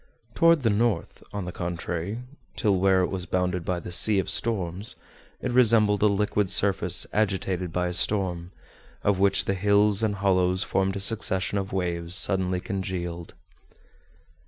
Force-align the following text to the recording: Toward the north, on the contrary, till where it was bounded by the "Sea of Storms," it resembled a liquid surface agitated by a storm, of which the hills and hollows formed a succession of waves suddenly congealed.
Toward 0.33 0.63
the 0.63 0.71
north, 0.71 1.21
on 1.31 1.45
the 1.45 1.51
contrary, 1.51 2.23
till 2.55 2.75
where 2.77 3.01
it 3.01 3.09
was 3.09 3.27
bounded 3.27 3.63
by 3.63 3.79
the 3.79 3.91
"Sea 3.91 4.17
of 4.17 4.31
Storms," 4.31 4.95
it 5.41 5.51
resembled 5.51 6.01
a 6.01 6.07
liquid 6.07 6.49
surface 6.49 7.05
agitated 7.13 7.71
by 7.71 7.89
a 7.89 7.93
storm, 7.93 8.51
of 9.03 9.19
which 9.19 9.45
the 9.45 9.53
hills 9.53 10.01
and 10.01 10.15
hollows 10.15 10.63
formed 10.63 10.95
a 10.95 10.99
succession 10.99 11.59
of 11.59 11.71
waves 11.71 12.15
suddenly 12.15 12.59
congealed. 12.59 13.35